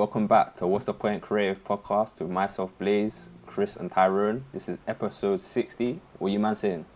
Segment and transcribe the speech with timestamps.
[0.00, 4.46] welcome back to What's the Point Creative Podcast with myself, Blaze, Chris, and Tyrone.
[4.50, 6.00] This is episode 60.
[6.18, 6.86] What you man saying?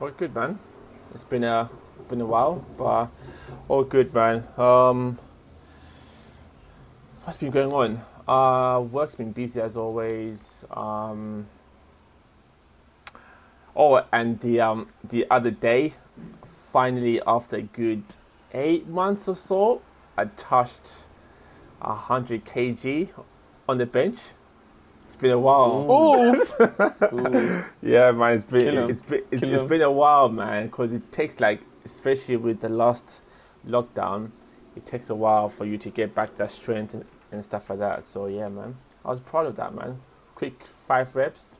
[0.00, 0.58] All good, man.
[1.14, 3.08] It's been a it's been a while, but
[3.68, 4.48] all good, man.
[4.56, 5.18] Um,
[7.24, 8.02] what's been going on?
[8.26, 10.64] Uh, work's been busy as always.
[10.70, 11.48] Um,
[13.76, 15.92] oh, and the um the other day,
[16.46, 18.04] finally after a good
[18.54, 19.82] eight months or so,
[20.16, 21.08] I touched
[21.82, 23.08] hundred kg
[23.68, 24.18] on the bench.
[25.08, 25.86] It's been a while.
[25.90, 26.42] Ooh.
[27.82, 28.90] Yeah, man, it's been Kill 'em.
[28.90, 29.68] it's been it's, Kill it's 'em.
[29.68, 33.22] been a while, man, because it takes like, especially with the last
[33.66, 34.30] lockdown,
[34.76, 37.78] it takes a while for you to get back that strength and, and stuff like
[37.80, 38.06] that.
[38.06, 40.00] So yeah, man, I was proud of that, man.
[40.34, 41.58] Quick five reps,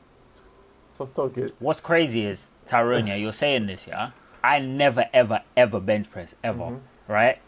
[0.93, 1.53] so so good.
[1.59, 4.13] What's crazy is Tyrone, yeah, you're saying this, yeah.
[4.45, 6.81] I never, ever, ever bench press ever, Mhm.
[7.07, 7.39] right?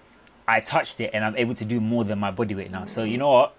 [0.47, 2.85] I touched it and I'm able to do more than my body weight now.
[2.87, 3.55] So you know what?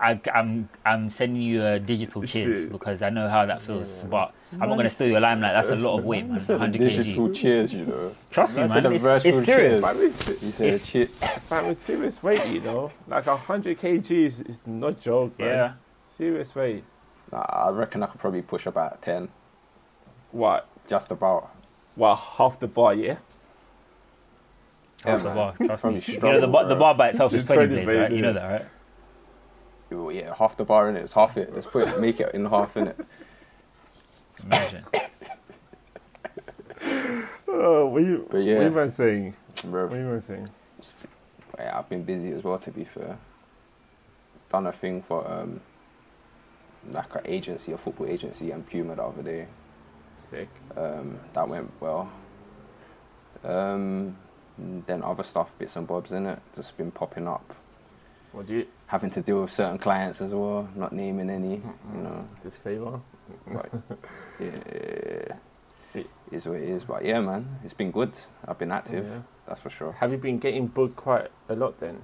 [0.00, 2.72] I, I'm I'm sending you a digital cheers Shit.
[2.72, 4.02] because I know how that feels.
[4.02, 4.08] Yeah.
[4.08, 5.54] But I'm not gonna steal your limelight.
[5.54, 6.38] That's a lot of weight, man.
[6.38, 7.34] 100 Digital kg.
[7.34, 8.14] cheers, you know.
[8.30, 8.92] Trust me, I said man.
[8.92, 9.82] It's, it's serious.
[9.82, 10.60] Man, cheers.
[10.60, 12.92] it's, You It's- man, it's serious weight, you know.
[13.08, 15.48] Like hundred kg is, is not joke, man.
[15.48, 15.72] Yeah.
[16.04, 16.84] Serious weight.
[17.32, 19.28] Nah, I reckon I could probably push about 10.
[20.30, 20.68] What?
[20.86, 21.50] Just about.
[21.96, 23.16] Well, half the bar, yeah.
[24.98, 25.54] Trust Yeah, the bar.
[25.64, 26.02] Trust me.
[26.06, 28.12] You know, the bar, the bar by itself is It's 20 20 blades, right?
[28.12, 28.66] You know that, right?
[29.90, 31.00] Well, yeah, half the bar in it.
[31.02, 31.54] It's half it.
[31.54, 33.06] Let's put it, make it in half in it.
[34.44, 34.84] Imagine.
[37.50, 38.62] Oh, what you, But what yeah.
[38.62, 39.34] you man saying?
[39.64, 40.48] Bro, What you man saying?
[41.58, 43.18] yeah, I've been busy as well, to be fair.
[44.50, 45.60] Done a thing for um,
[46.92, 49.48] like an agency, a football agency, and Puma the other day.
[50.14, 50.48] Sick.
[50.76, 52.10] Um, that went well.
[53.44, 54.16] Um,
[54.86, 57.54] then other stuff, bits and bobs in it, just been popping up.
[58.32, 61.56] What do you Having to deal with certain clients as well, not naming any,
[61.94, 62.24] you know.
[62.42, 63.00] disclaimer?
[63.52, 63.70] But
[64.40, 65.34] yeah,
[65.94, 66.84] it is what it is.
[66.84, 68.12] But yeah, man, it's been good.
[68.46, 69.20] I've been active, Yeah.
[69.46, 69.92] that's for sure.
[69.92, 72.00] Have you been getting booked quite a lot then,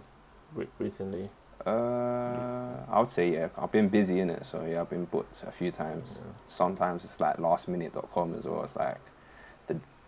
[0.54, 1.30] re- recently?
[1.66, 3.48] Uh, I would say yeah.
[3.56, 6.16] I've been busy in it, so yeah, I've been booked a few times.
[6.18, 6.32] Yeah.
[6.48, 8.64] Sometimes it's like lastminute.com as well.
[8.64, 8.98] It's like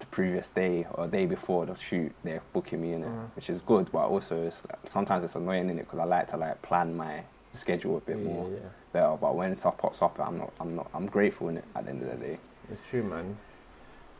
[0.06, 3.28] the, the previous day or day before the shoot, they're booking me in it, Mhm.
[3.36, 3.90] which is good.
[3.92, 6.96] But also, it's like, sometimes it's annoying in it because I like to like plan
[6.96, 7.22] my
[7.52, 8.58] schedule a bit yeah, more yeah,
[8.92, 9.16] better.
[9.20, 10.52] But when stuff pops up, I'm not.
[10.60, 10.90] I'm not.
[10.94, 12.38] I'm grateful in it at the end of the day.
[12.70, 13.36] it's true, man.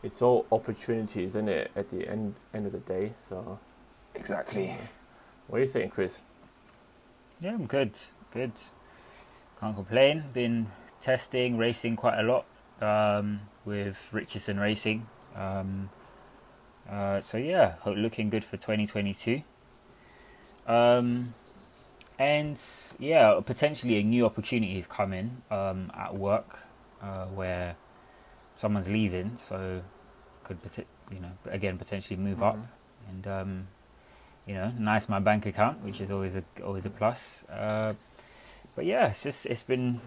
[0.03, 1.71] It's all opportunities, isn't it?
[1.75, 3.13] At the end end of the day.
[3.17, 3.59] So,
[4.15, 4.75] Exactly.
[5.47, 6.21] what are you saying, Chris?
[7.39, 7.93] Yeah, I'm good.
[8.31, 8.51] Good.
[9.59, 10.23] Can't complain.
[10.33, 10.67] Been
[11.01, 12.45] testing, racing quite a lot
[12.81, 15.07] um, with Richardson Racing.
[15.37, 15.89] Um,
[16.89, 19.43] uh, so yeah, looking good for 2022.
[20.65, 21.33] Um,
[22.19, 22.61] and
[22.99, 26.59] yeah, potentially a new opportunity is coming um, at work
[27.01, 27.75] uh, where
[28.55, 29.83] someone's leaving, so
[30.43, 30.57] could
[31.11, 32.67] you know again potentially move up Mhm.
[33.09, 33.67] and um,
[34.45, 37.43] you know, nice my bank account, which is always a always a plus.
[37.49, 37.93] Uh,
[38.75, 40.01] but yeah, it's just it's been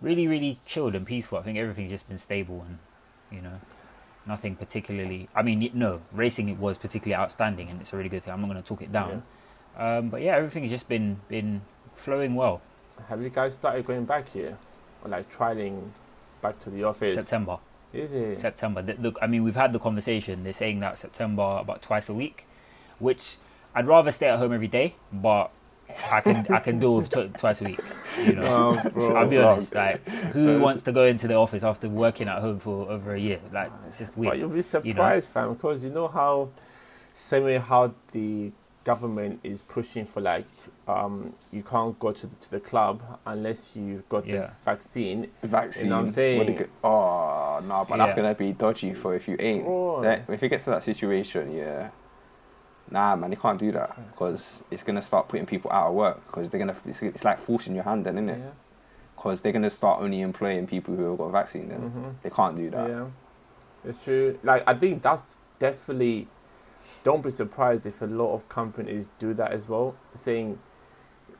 [0.00, 1.38] really really chilled and peaceful.
[1.38, 2.78] I think everything's just been stable and
[3.30, 3.60] you know,
[4.26, 5.28] nothing particularly.
[5.34, 8.32] I mean, no, racing it was particularly outstanding, and it's a really good thing.
[8.32, 9.22] I'm not going to talk it down.
[9.76, 11.62] Um, but yeah, everything's just been been
[11.94, 12.62] flowing well.
[13.08, 14.56] Have you guys started going back here,
[15.04, 15.90] or like trialing
[16.42, 17.14] back to the office?
[17.14, 17.58] September,
[17.92, 18.38] Is it?
[18.38, 18.82] September.
[18.82, 20.44] Th- Look, I mean, we've had the conversation.
[20.44, 22.46] They're saying that September about twice a week,
[22.98, 23.36] which
[23.74, 25.50] I'd rather stay at home every day, but
[26.10, 27.80] I can I can do with tw- twice a week.
[28.24, 28.80] You know.
[28.84, 29.16] Oh, bro.
[29.16, 29.74] I'll be honest.
[29.74, 33.18] Like, who wants to go into the office after working at home for over a
[33.20, 33.40] year?
[33.52, 34.32] Like, it's just weird.
[34.32, 36.48] But you'll be surprised, fam, because you know how,
[37.14, 38.52] same way how the
[38.84, 40.46] government is pushing for like,
[40.86, 44.42] um, you can't go to the, to the club unless you've got Yeah.
[44.46, 45.26] the vaccine.
[45.42, 45.92] Vaccine.
[45.92, 46.46] I'm what saying?
[46.46, 49.64] do you get- oh no, but that's gonna be dodgy for if you ain't.
[50.04, 51.88] That, if it gets to that situation, yeah.
[52.90, 56.24] Nah, man, you can't do that because it's gonna start putting people out of work
[56.26, 56.76] because they're gonna.
[56.86, 58.38] It's, it's like forcing your hand, then, isn't it?
[58.38, 58.50] Yeah.
[59.16, 61.68] Because they're gonna start only employing people who have got a vaccine.
[61.68, 62.88] Then hmm they can't do that.
[62.88, 63.06] Yeah,
[63.84, 64.38] it's true.
[64.42, 66.28] Like I think that's definitely.
[67.02, 70.60] Don't be surprised if a lot of companies do that as well, saying,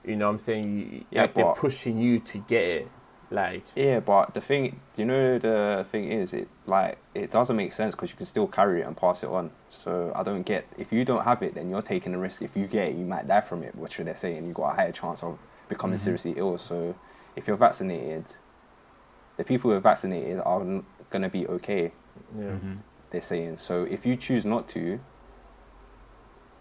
[0.04, 2.88] you know, what I'm saying, you, Yeah, like they're pushing you to get it.
[3.30, 7.72] Like, Yeah, but the thing, you know, the thing is, it like it doesn't make
[7.72, 9.50] sense because you can still carry it and pass it on.
[9.68, 12.42] So I don't get if you don't have it, then you're taking a risk.
[12.42, 14.74] If you get it, you might die from it, which they're saying you got a
[14.74, 15.38] higher chance of
[15.68, 16.02] becoming Mhm.
[16.02, 16.56] seriously ill.
[16.58, 16.94] So
[17.34, 18.26] if you're vaccinated,
[19.36, 20.64] the people who are vaccinated are
[21.10, 21.92] gonna be okay.
[22.38, 22.78] yeah, Mhm.
[23.10, 23.84] They're saying so.
[23.84, 24.98] If you choose not to,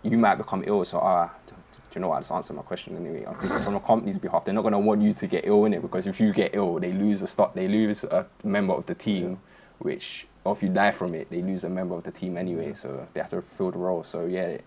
[0.04, 0.84] you might become ill.
[0.86, 1.56] So ah, do
[1.96, 2.20] you know what?
[2.20, 3.26] Just answer my question anyway.
[3.26, 3.34] I
[3.64, 6.08] from a company's behalf, they're not gonna want you to get ill in it because
[6.08, 9.40] if you get ill, they lose a stock, They lose a member of the team,
[9.80, 12.74] which or if you die from it, they lose a member of the team anyway.
[12.74, 14.04] So they have to fill the role.
[14.04, 14.66] So yeah, it,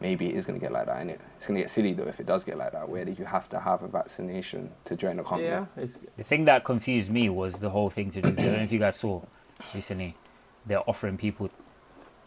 [0.00, 1.18] maybe it is gonna get like that, innit?
[1.36, 3.60] It's gonna get silly though if it does get like that, where you have to
[3.60, 5.48] have a vaccination to join a company.
[5.48, 8.28] Yeah, it's, The thing that confused me was the whole thing to do.
[8.28, 9.22] I don't know if you guys saw
[9.74, 10.14] recently.
[10.64, 11.50] They're offering people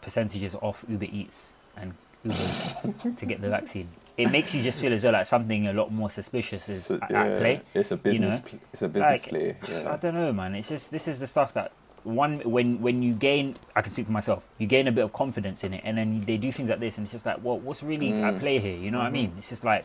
[0.00, 1.94] percentages off Uber Eats and
[2.24, 3.88] Ubers to get the vaccine.
[4.16, 6.98] It makes you just feel as though like something a lot more suspicious is So,
[7.02, 7.60] at, yeah, at play.
[7.74, 8.40] It's a business.
[8.52, 8.58] know?
[8.72, 9.56] it's a business Like, play.
[9.86, 10.54] I don't know, man.
[10.54, 11.72] It's just this is the stuff that
[12.02, 13.54] one when when you gain.
[13.76, 14.46] I can speak for myself.
[14.58, 16.96] You gain a bit of confidence in it, and then they do things like this,
[16.98, 18.40] and it's just like, well, what's really at Mm.
[18.40, 18.76] play here?
[18.76, 19.34] You know what I mean?
[19.38, 19.84] It's just like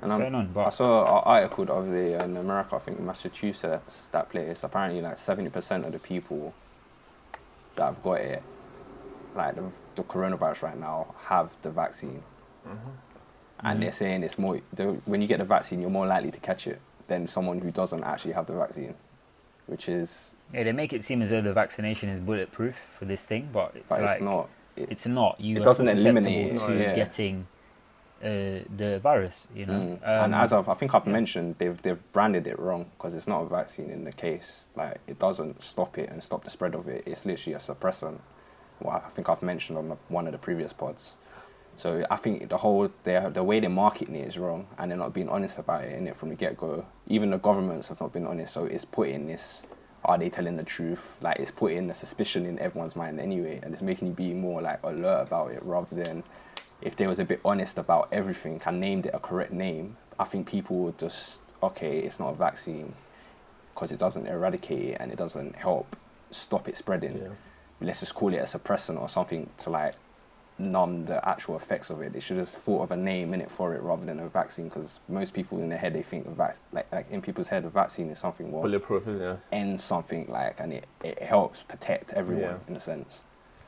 [0.00, 0.64] And what's I'm- going on.
[0.66, 4.62] I saw an article the other day in America, I think Massachusetts, that place.
[4.62, 6.54] Apparently, like seventy percent of the people
[7.74, 8.42] that have got it,
[9.34, 9.64] like the,
[9.96, 12.22] the coronavirus right now, have the vaccine,
[13.60, 13.82] and Mhm.
[13.82, 14.60] they're saying it's more.
[14.72, 17.70] The, when you get the vaccine, you're more likely to catch it than someone who
[17.70, 18.94] doesn't actually have the vaccine,
[19.66, 23.24] which is, yeah, they make it seem as though the vaccination is bulletproof for this
[23.26, 24.48] thing, but it's but like it's not.
[24.76, 25.40] It, it's not.
[25.40, 26.94] You It are still susceptible eliminate it, to yeah.
[26.94, 27.46] getting
[28.22, 29.46] uh, the virus.
[29.54, 29.92] You know, Mm.
[30.02, 31.12] Um, and as I've, I think I've yeah.
[31.12, 34.64] mentioned, they've they've branded it wrong because it's not a vaccine in the case.
[34.76, 37.04] Like it doesn't stop it and stop the spread of it.
[37.06, 38.18] It's literally a suppressant.
[38.80, 41.14] Well, I think I've mentioned on the, one of the previous pods.
[41.78, 44.98] So I think the whole the the way they're marketing it is wrong, and they're
[44.98, 46.84] not being honest about it in it from the get go.
[47.06, 48.52] Even the governments have not been honest.
[48.52, 49.64] So it's putting this.
[50.04, 51.00] Are they telling the truth?
[51.22, 54.60] Like it's putting the suspicion in everyone's mind anyway, and it's making you be more
[54.60, 56.24] like alert about it rather than
[56.82, 60.24] if they was a bit honest about everything and named it a correct name, I
[60.24, 62.92] think people would just okay, it's not a vaccine
[63.72, 65.94] because it doesn't eradicate it and it doesn't help
[66.32, 67.18] stop it spreading.
[67.18, 67.28] yeah.
[67.80, 69.94] Let's just call it a suppressant or something to like
[70.58, 72.12] numb the actual effects of it.
[72.12, 74.68] They should have thought of a name in it for it rather than a vaccine
[74.68, 77.64] because most people in their head they think a vac- like like in people's head
[77.64, 79.38] a vaccine is something what bulletproof, isn't it?
[79.52, 82.56] ends something like and it, it helps protect everyone Yeah.
[82.68, 83.22] in a sense.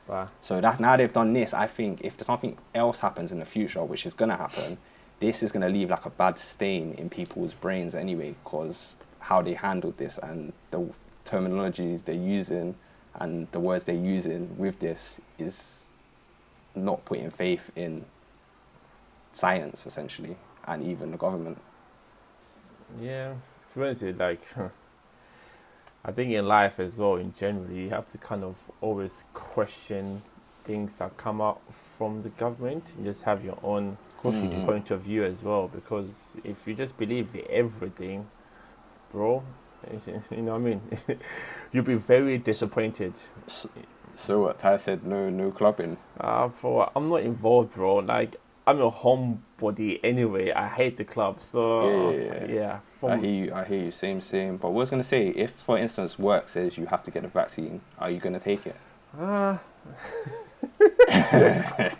[0.07, 0.25] Wow.
[0.41, 3.83] So that now they've done this, I think if something else happens in the future,
[3.83, 4.77] which is gonna happen,
[5.19, 9.53] this is gonna leave like a bad stain in people's brains anyway, because how they
[9.53, 10.89] handled this and the
[11.25, 12.75] terminologies they're using
[13.15, 15.87] and the words they're using with this is
[16.75, 18.05] not putting faith in
[19.33, 20.35] science essentially,
[20.67, 21.57] and even the government.
[23.01, 23.33] Yeah,
[23.73, 24.43] to be honest, like
[26.03, 30.23] I think in life as well, in general, you have to kind of always question
[30.63, 32.95] things that come out from the government.
[32.97, 34.49] You just have your own of course you.
[34.49, 34.65] Mm.
[34.65, 38.27] point of view as well, because if you just believe everything,
[39.11, 39.43] bro,
[40.31, 40.81] you know what I mean,
[41.71, 43.13] you'll be very disappointed.
[44.15, 45.97] So what Ty said, no, no clubbing.
[46.19, 47.95] Uh, bro, I'm not involved, bro.
[47.97, 48.35] Like
[48.67, 50.51] I'm a homebody anyway.
[50.51, 52.79] I hate the club, so Yeah, yeah, yeah.
[53.03, 53.53] yeah, I hear you.
[53.53, 53.91] I hear you.
[53.91, 54.57] Same, same.
[54.57, 57.25] But what I was gonna say, if for instance work says you have to get
[57.25, 58.75] a vaccine, are you gonna take it?
[59.19, 59.59] Ah,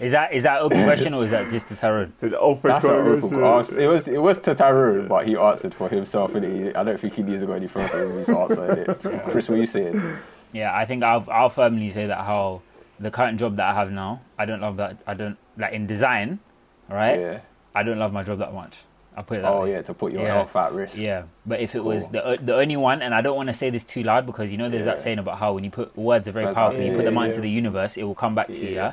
[0.00, 2.06] Is that is that open question or is that just the tarot?
[2.18, 3.78] to the open That's an open question.
[3.80, 6.34] It was it was to Tyrone, but he answered for himself.
[6.34, 8.96] And he, I don't think he needs to go any further with his answer.
[9.28, 10.02] Chris, what are you saying?
[10.52, 12.62] Yeah, I think I'll I'll firmly say that how
[13.00, 14.98] the current job that I have now, I don't love that.
[15.06, 16.40] I don't like in design,
[16.88, 17.18] right?
[17.18, 17.40] Yeah.
[17.74, 18.84] I don't love my job that much.
[19.16, 19.72] I'll put it that Oh way.
[19.72, 20.34] yeah, to put your Yeah.
[20.34, 20.98] health at risk.
[20.98, 23.70] Yeah, but if it was the the only one, and I don't want to say
[23.70, 24.92] this too loud because you know there's Yeah.
[24.92, 27.04] that saying about how when you put words are very That's powerful, how- you put
[27.04, 28.70] them yeah, out into the universe, it will come back to you.
[28.70, 28.74] Yeah.
[28.74, 28.92] Yeah.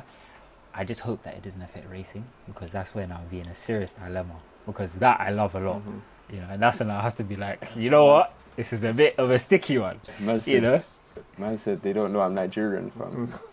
[0.74, 3.54] I just hope that it doesn't affect racing because that's when I'll be in a
[3.54, 5.78] serious dilemma because that I love a lot.
[5.78, 5.98] Mm-hmm.
[6.34, 8.84] You know, and that's when I have to be like, you know what, this is
[8.84, 9.98] a bit of a sticky one.
[10.02, 10.80] Said, You know,
[11.38, 12.90] man said they don't know I'm Nigerian.
[12.92, 13.32] Fam.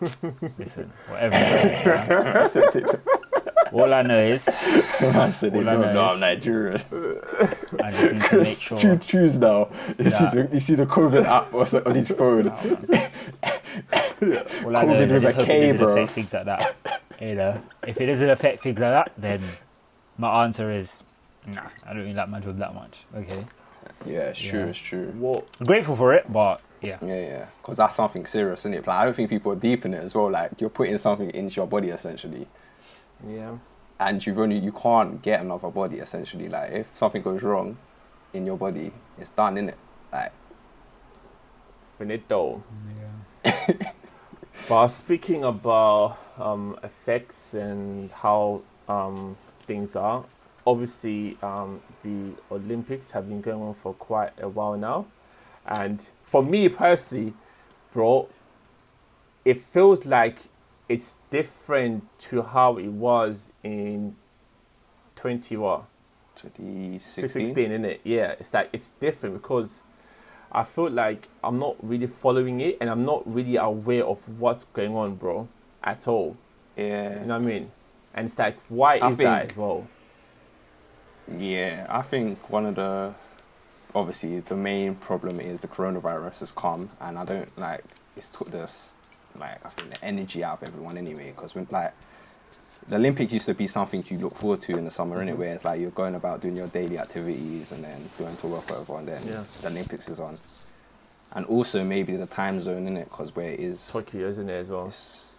[0.58, 1.36] listen, whatever.
[1.36, 2.08] it is, man.
[2.34, 2.82] man said they,
[3.72, 4.48] All I know is
[5.00, 6.80] man said they All don't know know is- I'm Nigerian.
[7.82, 8.78] I just need to make sure.
[8.78, 9.68] choose, choose now.
[9.98, 11.52] You see the you see the COVID app
[11.86, 12.48] on his phone.
[14.64, 15.92] All I know COVID is I just a hope K, it doesn't bro.
[15.92, 16.76] affect things like that.
[17.20, 19.42] You know, if it doesn't affect things like that, then
[20.16, 21.02] my answer is
[21.46, 21.62] nah.
[21.84, 23.04] I don't really like my job that much.
[23.14, 23.44] Okay,
[24.06, 24.60] Yeah, it's true.
[24.60, 24.66] Yeah.
[24.66, 25.06] It's true.
[25.18, 25.50] What?
[25.60, 27.46] I'm grateful for it, but yeah, Yeah, yeah.
[27.60, 28.86] Because that's something serious, isn't it?
[28.86, 30.30] Like, I don't think people are deep in it as well.
[30.30, 32.46] Like, you're putting something into your body essentially,
[33.26, 33.58] Yeah.
[33.98, 36.48] and you've only you can't get another body essentially.
[36.48, 37.76] Like, if something goes wrong
[38.32, 39.74] in your body, it's done, innit?
[40.12, 40.32] Like,
[41.96, 42.62] Finito.
[43.44, 43.72] Yeah.
[44.68, 50.24] but speaking about um, effects and how um, things are,
[50.66, 55.06] obviously um, the Olympics have been going on for quite a while now,
[55.68, 57.34] and for me personally,
[57.92, 58.28] bro,
[59.44, 60.38] it feels like
[60.88, 64.16] it's different to how it was in
[65.14, 65.86] twenty what
[66.36, 67.28] 2016.
[67.28, 69.80] 16 in it yeah it's like it's different because
[70.52, 74.62] i feel like i'm not really following it and i'm not really aware of what's
[74.66, 75.48] going on bro
[75.82, 76.36] at all.
[76.76, 77.20] Yeah.
[77.20, 77.70] you know what i mean?
[78.14, 79.86] And it's like why is I that as well?
[81.36, 83.12] Yeah, I think one of the
[83.94, 87.84] obviously the main problem is the coronavirus has come, and I don't like
[88.16, 88.94] it's took this
[89.38, 91.32] like I think the energy out of everyone anyway.
[91.34, 91.92] Because when like
[92.88, 95.28] the Olympics used to be something you look forward to in the summer, Mhm.
[95.32, 95.36] innit?
[95.36, 98.68] Where it's like you're going about doing your daily activities and then going to work
[98.70, 99.44] whatever, and then Yeah.
[99.60, 100.38] the Olympics is on.
[101.34, 104.54] And also maybe the time zone in it, because where it is, tokyo isn't it
[104.54, 105.34] as well it's,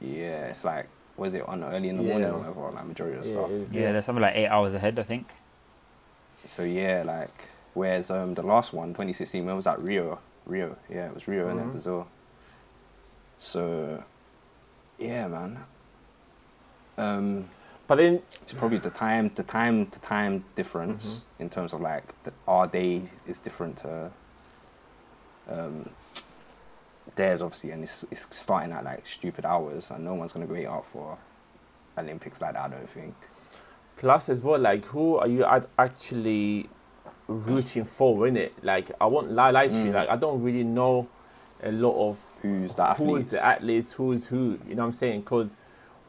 [0.00, 0.86] yeah, it's like
[1.16, 2.10] was it on early in the Yeah.
[2.10, 3.50] morning or whatever, like majority of yeah, stuff.
[3.50, 5.34] it is, Yeah, there's something like eight hours ahead, I think.
[6.46, 9.80] So yeah, like whereas um the last one, 2016, when was that?
[9.80, 11.72] Rio, Rio, yeah, it was Rio in Mhm.
[11.72, 12.06] Brazil.
[13.38, 14.02] So
[14.98, 15.58] yeah, man.
[16.98, 17.48] Um,
[17.86, 21.20] but then it's probably the time, the time, the time difference Mhm.
[21.40, 24.10] in terms of like the, our day is different to
[25.48, 25.88] um
[27.14, 30.66] theirs obviously, and it's it's starting at like stupid hours, and no one's gonna wait
[30.66, 31.18] out for
[31.98, 32.64] Olympics like that.
[32.64, 33.14] I don't think.
[33.96, 35.44] Plus as well like who are you
[35.78, 36.68] actually
[37.28, 39.94] rooting for in it like i won't lie, lie to you Mm.
[39.94, 41.08] like i don't really know
[41.62, 43.10] a lot of Who's the athletes?
[43.10, 44.58] who's the athletes, who's who.
[44.68, 45.20] You know what I'm saying?
[45.22, 45.56] Because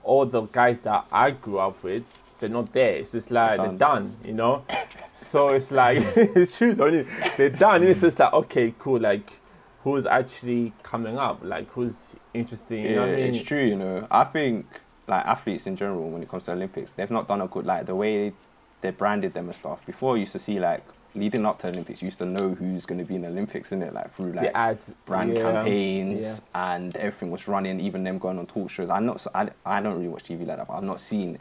[0.03, 2.03] all the guys that I grew up with,
[2.39, 2.95] they're not there.
[2.95, 3.77] It's just like they're Done.
[3.77, 4.65] done, you know.
[5.13, 7.07] so it's like it's true, don't it?
[7.37, 7.81] They're done.
[7.83, 8.99] It's just like okay, cool.
[8.99, 9.39] Like
[9.83, 11.39] who's actually coming up?
[11.43, 12.83] Like who's interesting?
[12.83, 13.35] You yeah, know what I mean?
[13.35, 13.63] it's true.
[13.63, 14.65] You know, I think
[15.07, 17.85] like athletes in general, when it comes to Olympics, they've not done a good like
[17.85, 18.33] the way
[18.81, 19.85] they branded them and stuff.
[19.85, 20.83] Before, you used to see like
[21.15, 23.71] leading up to Olympics, you used to know who's going to be in the Olympics
[23.71, 26.73] in it, like through like the ads, brand yeah, campaigns yeah.
[26.73, 27.79] and everything was running.
[27.79, 28.89] Even them going on talk shows.
[28.89, 29.25] I'm not.
[29.33, 30.67] I, I don't really watch TV like that.
[30.67, 31.39] But I've not seen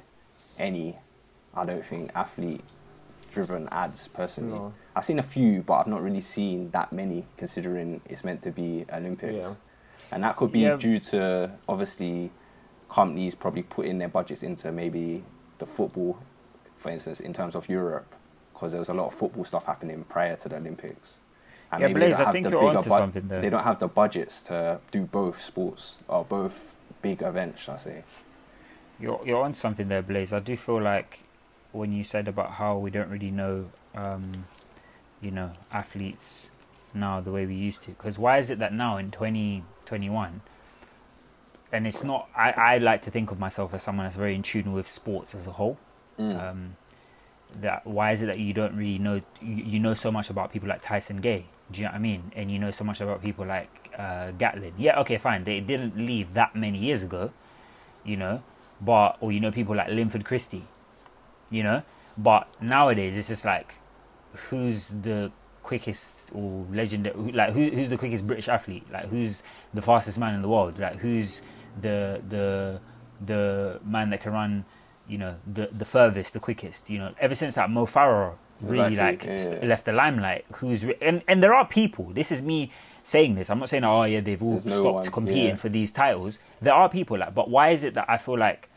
[0.59, 0.97] any.
[1.55, 2.63] I don't think athlete
[3.33, 4.59] driven ads personally.
[4.59, 4.73] No.
[4.95, 8.51] I've seen a few, but I've not really seen that many considering it's meant to
[8.51, 9.35] be Olympics.
[9.35, 9.55] Yeah.
[10.11, 12.31] And that could be due to obviously
[12.89, 15.25] companies probably putting their budgets into maybe
[15.59, 16.19] the football,
[16.77, 18.07] for instance, in terms of Europe,
[18.53, 21.17] because there was a lot of football stuff happening prior to the Olympics.
[21.73, 23.41] And Yeah, Blaze, don't I have think the you're onto bud- something there.
[23.41, 27.79] They don't have the budgets to do both sports or both big events, shall I
[27.79, 28.05] say.
[29.01, 30.33] You're you're on something there, Blaze.
[30.33, 31.21] I do feel like
[31.73, 34.47] when you said about how we don't really know, um,
[35.21, 36.49] you know, athletes
[36.95, 37.91] now the way we used to.
[37.91, 40.41] Because why is it that now in 2021,
[41.73, 42.29] and it's not.
[42.37, 45.35] I I like to think of myself as someone that's very in tune with sports
[45.35, 45.79] as a whole.
[46.19, 46.51] Mm.
[46.51, 46.77] Um,
[47.61, 50.53] that why is it that you don't really know you, you know so much about
[50.53, 51.47] people like Tyson Gay?
[51.71, 52.33] Do you know what I mean?
[52.37, 54.75] And you know so much about people like uh, Gatlin.
[54.79, 55.45] Yeah, okay, fine.
[55.45, 57.33] They didn't leave that many years ago,
[58.05, 58.43] you know,
[58.81, 60.67] but or you know people like Linford Christie,
[61.51, 61.83] you know.
[62.17, 63.75] But nowadays it's just like,
[64.49, 65.33] who's the
[65.63, 67.33] quickest or legendary?
[67.33, 68.87] Like who, who's the quickest British athlete?
[68.91, 69.43] Like who's
[69.75, 70.79] the fastest man in the world?
[70.79, 71.43] Like who's
[71.81, 72.81] the the
[73.25, 74.65] the man that can run
[75.09, 76.91] you know the the furthest, the quickest.
[76.91, 79.67] You know, ever since that Mo Farah really Exactly, like yeah, yeah.
[79.67, 82.07] left the limelight, who's re- and and there are people.
[82.07, 83.51] This is me saying this.
[83.51, 85.57] I'm not saying oh yeah they've all There's stopped one, competing yeah.
[85.57, 86.39] for these titles.
[86.61, 88.69] There are people like, but why is it that I feel like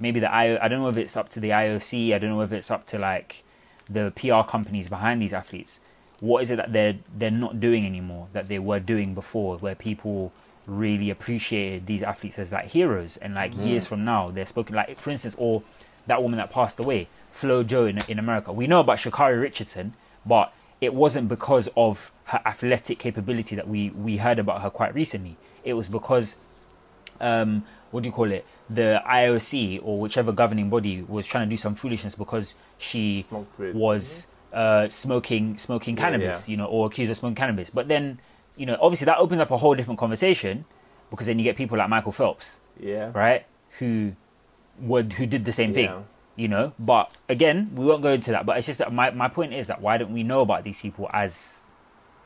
[0.00, 2.14] maybe the I I don't know if it's up to the IOC.
[2.14, 3.44] I don't know if it's up to like
[3.88, 5.80] the PR companies behind these athletes.
[6.20, 9.74] What is it that they're they're not doing anymore that they were doing before, where
[9.74, 10.32] people
[10.70, 13.66] really appreciated these athletes as like heroes, and like Mm.
[13.66, 15.62] years from now they're spoken like for instance, or
[16.06, 18.52] that woman that passed away, Flo Jo in in America.
[18.52, 23.90] We know about Sha'Carri Richardson, but it wasn't because of her athletic capability that we
[23.90, 25.36] we heard about her quite recently.
[25.64, 26.36] It was because
[27.20, 28.46] um, what do you call it?
[28.68, 33.26] The IOC or whichever governing body was trying to do some foolishness because she
[33.58, 36.52] was uh, smoking smoking Yeah, cannabis, yeah.
[36.52, 37.68] you know, or accused of smoking cannabis.
[37.70, 38.20] But then,
[38.56, 40.64] you know, obviously that opens up a whole different conversation
[41.10, 43.10] because then you get people like Michael Phelps, Yeah.
[43.14, 43.44] right,
[43.78, 44.14] who
[44.80, 46.00] would who did the same thing, Yeah.
[46.36, 46.72] you know.
[46.78, 48.46] But again, we won't go into that.
[48.46, 50.78] But it's just that my my point is that why don't we know about these
[50.78, 51.64] people as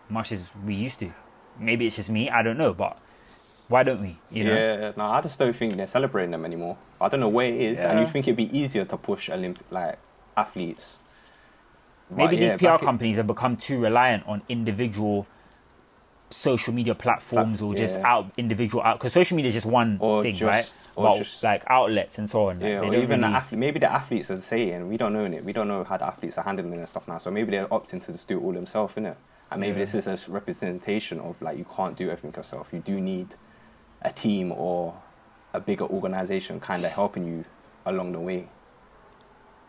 [0.09, 1.11] much as we used to?
[1.59, 2.29] Maybe it's just me.
[2.31, 2.97] I don't know, but
[3.69, 4.19] why don't we?
[4.31, 4.55] You know.
[4.55, 6.77] yeah, no, I just don't think they're celebrating them anymore.
[7.01, 9.61] I don't know where it is, and you think it'd be easier to push Olymp-
[9.71, 9.99] like
[10.37, 10.99] athletes.
[12.11, 15.27] Maybe But these yeah, PR companies have become too reliant on individual
[16.35, 18.07] social media platforms or just yeah.
[18.13, 20.75] out individual out because social media is just one Or thing, just- right?
[20.97, 22.61] or But just- like outlets and so on.
[22.61, 25.45] Yeah, or even really, the athlete, maybe the athletes are saying we don't know it.
[25.45, 27.19] We don't know how the athletes are handling it and stuff now.
[27.19, 29.15] So maybe they're opting to just do it all themselves, innit?
[29.53, 29.85] And maybe Yeah.
[29.85, 32.73] this is a representation of like you can't do everything yourself.
[32.73, 33.29] You do need
[34.03, 34.95] a team or
[35.53, 37.45] a bigger organization kind of helping you
[37.87, 38.49] along the way.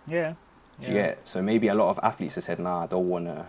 [0.07, 0.33] Yeah.
[0.81, 1.15] yeah.
[1.25, 3.45] So maybe a lot of athletes have said, "Nah, I don't want to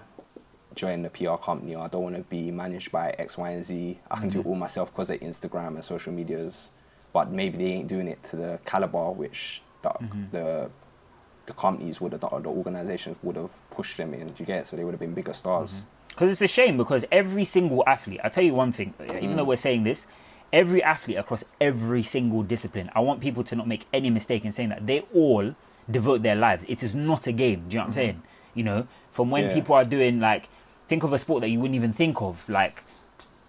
[0.77, 3.65] join the PR company, or I don't want to be managed by X, Y, and
[3.65, 3.99] Z.
[4.11, 6.71] I can do it all myself because of Instagram and social medias."
[7.13, 10.31] But maybe they ain't doing it to the caliber which the Mhm.
[10.31, 10.71] the,
[11.47, 14.27] the companies would have, the, the organizations would have pushed them in.
[14.27, 14.67] Do you get?
[14.67, 15.71] So they would have been bigger stars.
[15.71, 15.81] Mm-hmm.
[16.09, 19.45] Because it's a shame because every single athlete, I'll tell you one thing, even though
[19.45, 19.49] mm.
[19.49, 20.07] we're saying this,
[20.51, 24.53] every athlete across every single discipline, I want people to not make any mistake in
[24.53, 25.55] saying that they all
[25.91, 26.65] devote their lives.
[26.69, 27.69] It is not a game.
[27.69, 27.93] Do you know what I'm mm-hmm.
[27.93, 28.23] saying?
[28.55, 29.55] You know, from when Yeah.
[29.55, 30.49] people are doing like,
[30.89, 32.83] think of a sport that you wouldn't even think of, like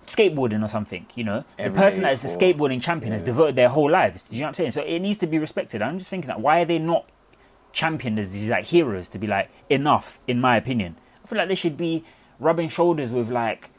[0.05, 1.43] skateboarding or something, you know?
[1.57, 4.29] The person that is a skateboarding champion has devoted their whole lives.
[4.29, 4.71] Do you know what I'm saying?
[4.71, 5.81] So it needs to be respected.
[5.81, 7.05] I'm just thinking that why are they not
[7.77, 11.47] championed as these like heroes to be like enough in my opinion i feel like
[11.47, 12.03] they should be
[12.39, 13.69] rubbing shoulders with like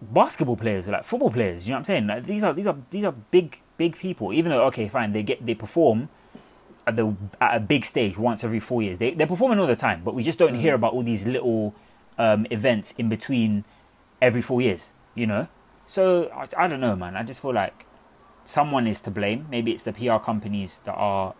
[0.00, 2.66] basketball players or like football players you know what i'm saying like these are these
[2.66, 6.08] are these are big big people even though okay fine they get they perform
[6.84, 9.76] at the at a big stage once every four years they, they're performing all the
[9.76, 11.72] time but we just don't hear about all these little
[12.18, 13.64] um, events in between
[14.20, 15.48] every four years you know
[15.86, 17.86] so I, I don't know man i just feel like
[18.44, 21.34] someone is to blame maybe it's the pr companies that are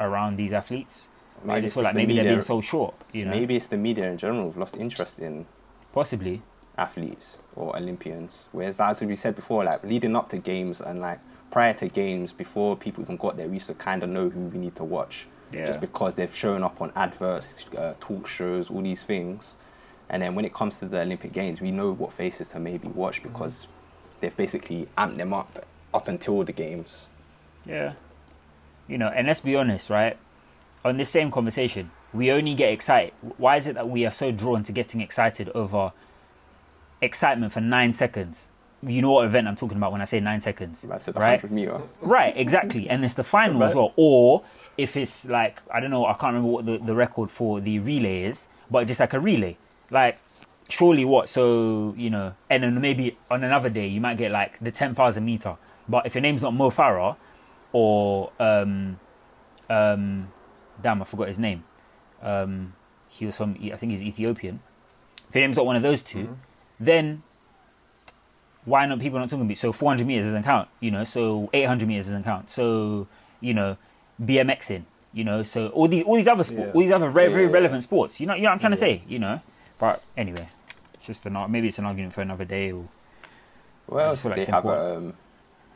[0.00, 1.08] around these athletes
[1.48, 3.30] I just feel like the maybe they're media- being so short, you know.
[3.30, 5.44] Maybe it's the media in general who've lost interest in
[5.92, 6.40] Possibly.
[6.78, 8.46] athletes or Olympians.
[8.52, 11.20] Whereas, as we said before, like leading up to games and like
[11.50, 14.40] prior to games, before people even got there, we used to kind of know who
[14.46, 15.26] we need to watch.
[15.52, 15.66] Yeah.
[15.66, 19.54] Just because they've shown up on adverts, uh, talk shows, all these things.
[20.08, 22.88] And then when it comes to the Olympic Games, we know what faces to maybe
[22.88, 23.66] watch because
[24.20, 27.08] they've basically amped them up up until the games.
[27.64, 27.94] Yeah.
[28.86, 30.16] You know, and let's be honest, right?
[30.84, 33.12] On this same conversation, we only get excited.
[33.36, 35.92] Why is it that we are so drawn to getting excited over
[37.00, 38.50] excitement for nine seconds?
[38.82, 41.14] You know what event I'm talking about when I say nine seconds, Like I said,
[41.14, 41.42] the right?
[41.42, 41.80] 100 meter.
[42.00, 42.88] Right, exactly.
[42.88, 43.92] And it's the final as well.
[43.96, 44.44] Or
[44.76, 47.78] if it's like, I don't know, I can't remember what the, the record for the
[47.80, 49.56] relay is, but just like a relay.
[49.90, 50.18] Like,
[50.68, 51.28] surely what?
[51.28, 55.24] So, you know, and then maybe on another day you might get like the 10,000
[55.24, 55.56] meter.
[55.88, 57.16] But if your name's not Mo Farah
[57.72, 58.98] or, um,
[59.70, 60.32] um,
[60.82, 61.64] damn, I forgot his name.
[62.22, 62.74] Um,
[63.08, 64.60] he was from, I think he's Ethiopian.
[65.28, 66.36] If your name's not one of those 2
[66.78, 67.22] then
[68.64, 69.58] why not people not talking about it?
[69.58, 71.04] So 400 meters doesn't count, you know.
[71.04, 72.50] So 800 meters doesn't count.
[72.50, 73.06] So
[73.40, 73.76] you know,
[74.22, 75.42] BMXing, you know.
[75.42, 76.72] So all these all these other sports, Yeah.
[76.74, 77.52] all these other very very Yeah.
[77.52, 78.20] relevant sports.
[78.20, 79.40] You know, you know what I'm trying to say, you know.
[79.78, 80.48] But anyway,
[80.94, 82.72] it's just an ar- maybe it's an argument for another day.
[82.72, 82.84] Or
[83.86, 84.64] What else do like they have?
[84.64, 84.96] important.
[84.96, 85.14] Um,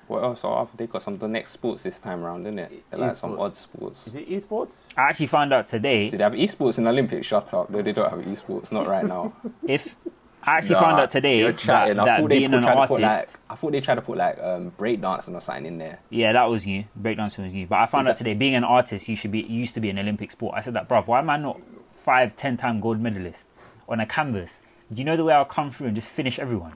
[0.08, 0.40] what else?
[0.44, 2.84] Oh, they got some the next sports this time around, didn't it?
[2.90, 4.08] They're like some odd sports.
[4.08, 4.86] Is it esports?
[4.96, 7.26] I actually found out today Do they have esports in Olympics?
[7.26, 7.70] Shut up.
[7.70, 8.72] No, they don't have esports.
[8.72, 9.32] Not right now.
[9.68, 9.94] if
[10.42, 11.68] I actually Nah, found out today that.
[11.68, 13.94] I that thought they being put- an to artist, put, like, I thought they tried
[13.96, 16.00] to put like um, breakdancing or something in there.
[16.08, 16.84] yeah, that was new.
[17.00, 17.66] Breakdancing was new.
[17.68, 19.80] But I found Is out that- today being an artist, you should be used to
[19.80, 20.54] be an Olympic sport.
[20.56, 21.60] I said that, bruv, why am I not
[22.02, 23.46] five, ten time gold medalist
[23.90, 24.60] on a canvas?
[24.90, 26.74] Do you know the way I'll come through and just finish everyone?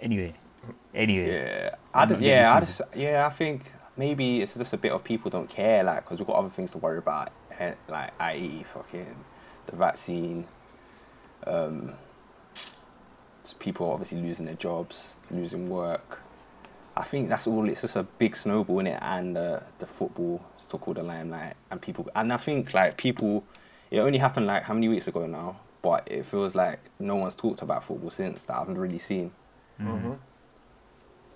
[0.00, 0.32] Anyway,
[0.94, 4.72] anyway, Yeah, I'm I not don't, yeah, I just, yeah, I think maybe it's just
[4.72, 7.30] a bit of people don't care, like, because we've got other things to worry about,
[7.58, 9.14] eh, like, i.e., fucking
[9.66, 10.44] the vaccine,
[11.46, 11.92] um,
[12.54, 16.20] just people obviously losing their jobs, losing work.
[16.96, 17.68] I think that's all.
[17.68, 21.54] It's just a big snowball in it, and uh, the football took all the limelight,
[21.70, 23.44] and people, and I think like people,
[23.90, 27.34] it only happened like how many weeks ago now, but it feels like no one's
[27.34, 29.32] talked about football since that I haven't really seen.
[29.80, 30.12] Mm-hmm.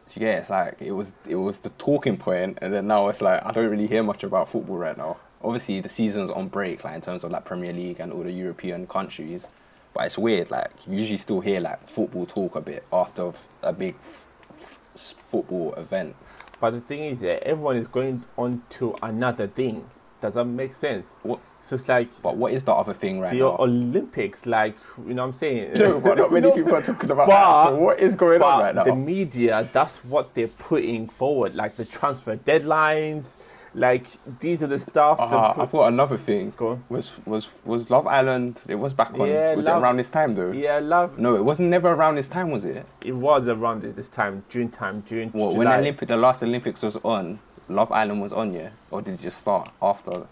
[0.06, 3.20] So yeah, it's like it was it was the talking point, and then now it's
[3.20, 5.16] like I don't really hear much about football right now.
[5.42, 8.32] Obviously, the season's on break, like in terms of like Premier League and all the
[8.32, 9.46] European countries.
[9.92, 13.32] But it's weird, like you usually still hear like football talk a bit after
[13.62, 16.14] a big f- f- football event.
[16.60, 19.88] But the thing is, yeah, everyone is going on to another thing.
[20.20, 21.14] Does that make sense?
[21.22, 21.40] What?
[21.70, 23.56] It's like But what is the other thing right the now?
[23.58, 24.76] Olympics, like
[25.06, 25.72] you know what I'm saying?
[25.76, 27.64] no, but not many people are talking about But- that.
[27.70, 28.84] So what is going on right now?
[28.84, 33.36] the media, that's what they're putting forward, like the transfer deadlines,
[33.74, 34.06] like
[34.40, 35.18] these are the stuff.
[35.20, 36.52] Uh, I thought another thing
[36.88, 38.62] was was was Love Island.
[38.68, 39.28] It was back on.
[39.28, 40.52] Yeah, was Love- it around this time though?
[40.52, 41.18] yeah, love.
[41.18, 42.86] No, it wasn't never around this time, was it?
[43.02, 45.30] It was around this, this time, June time, June.
[45.34, 45.58] Well, July.
[45.58, 49.14] when the Olympic, the last Olympics was on, Love Island was on, yeah, or did
[49.14, 50.26] it just start after?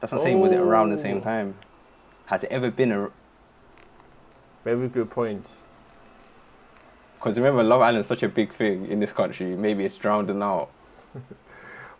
[0.00, 0.40] That's what I'm saying.
[0.40, 1.20] Was it around the same Oh.
[1.20, 1.54] time?
[2.26, 3.10] Has it ever been a?
[4.64, 5.60] Very good point.
[7.18, 9.56] Because remember, Love Island's such a big thing in this country.
[9.56, 10.70] Maybe it's drowning out.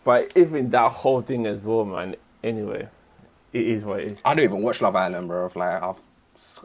[0.04, 2.16] But even that whole thing as well, man.
[2.42, 2.88] Anyway,
[3.52, 4.18] it is what it is.
[4.24, 5.50] I don't even watch Love Island, bro.
[5.54, 5.98] Like, I've,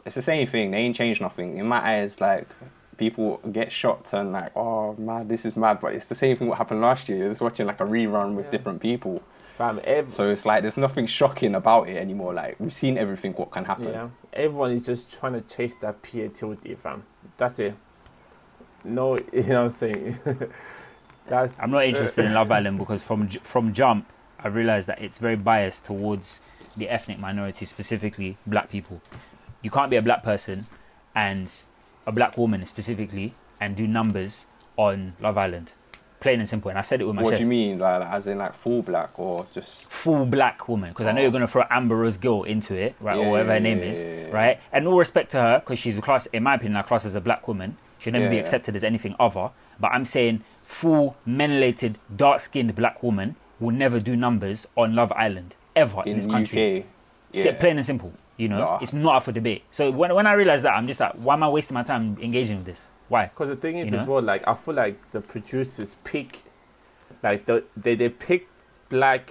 [0.06, 0.70] it's the same thing.
[0.70, 1.58] They ain't changed nothing.
[1.58, 2.46] In my eyes, like,
[2.96, 5.78] people get shocked and like, oh man, this is mad.
[5.80, 7.18] But it's the same thing what happened last year.
[7.18, 8.50] You're just watching like a rerun with Yeah.
[8.52, 9.22] different people.
[9.58, 12.34] Fam, ev- So it's like there's nothing shocking about it anymore.
[12.34, 13.88] Like we've seen everything what can happen.
[13.88, 17.04] yeah, everyone is just trying to chase that creativity, fam.
[17.36, 17.74] That's it.
[18.82, 20.18] No, you know what I'm saying.
[21.26, 21.58] That's.
[21.60, 24.06] I'm not interested in Love Island because from from jump,
[24.42, 26.40] I realized that it's very biased towards
[26.76, 29.00] the ethnic minority, specifically black people.
[29.62, 30.66] You can't be a black person
[31.14, 31.50] and
[32.06, 35.72] a black woman specifically and do numbers on Love Island.
[36.20, 36.70] Plain and simple.
[36.70, 37.40] And I said it with my What chest.
[37.42, 39.84] do you mean, like, like, as in like full black or just?
[39.90, 41.22] Full black woman, because I know Oh.
[41.22, 43.62] you're going to throw Amber Rose Gill into it, right, Yeah, or whatever her yeah,
[43.62, 44.30] name yeah, is, yeah, yeah.
[44.32, 44.60] right?
[44.72, 47.14] And all respect to her, because she's a class, in my opinion, a class as
[47.14, 47.76] a black woman.
[47.98, 48.40] She'll never be Yeah.
[48.42, 49.50] accepted as anything other.
[49.78, 55.12] But I'm saying full, melated, dark skinned black woman will never do numbers on Love
[55.12, 56.78] Island, ever in, in this the country.
[56.80, 56.84] UK.
[57.34, 57.58] Say Yeah.
[57.58, 58.12] Plain and simple.
[58.36, 58.78] You know, Nah.
[58.80, 59.62] it's not up for debate.
[59.70, 62.16] So when, when I realized that, I'm just like, why am I wasting my time
[62.20, 62.90] engaging with this?
[63.08, 63.26] Why?
[63.26, 64.14] Because the thing is, You as know?
[64.14, 66.42] well, like I feel like the producers pick,
[67.22, 68.48] like the, they they pick
[68.88, 69.30] black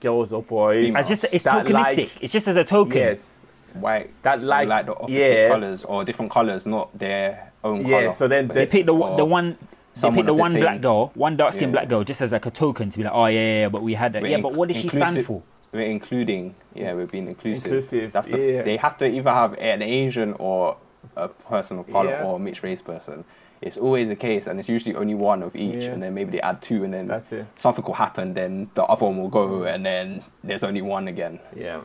[0.00, 0.94] girls or boys.
[0.94, 1.72] It's just it's that tokenistic.
[1.98, 2.96] like- it's just as a token.
[2.98, 3.42] Yes,
[3.74, 8.00] White, that like, like, the opposite yeah, colors or different colors, not their own Yeah,
[8.00, 8.12] color.
[8.12, 9.50] so then they They pick the it's one- for the one.
[9.94, 11.80] They someone pick the of the one black girl, one dark skinned Yeah.
[11.80, 13.82] black girl, just as like a token to be like, oh yeah, yeah, yeah but
[13.82, 14.22] we had that.
[14.22, 15.42] We're Yeah, inc- but what does she stand for?
[15.76, 17.66] We're including, yeah, we're being inclusive.
[17.66, 18.62] Inclusive, That's the, yeah.
[18.62, 20.78] They have to either have an Asian or
[21.16, 22.24] a person of color Yeah.
[22.24, 23.24] or a mixed race person.
[23.60, 25.90] It's always the case, and it's usually only one of each, Yeah.
[25.92, 27.44] and then maybe they add two, and then That's it.
[27.56, 31.40] something will happen, then the other one will go, and then there's only one again.
[31.54, 31.82] Yeah,